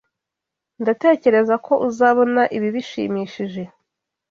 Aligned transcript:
Ndatekereza 0.81 1.55
ko 1.65 1.73
uzabona 1.89 2.41
ibi 2.55 2.69
bishimishije. 2.75 3.61